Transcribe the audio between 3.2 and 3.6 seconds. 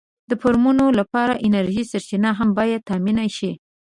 شي.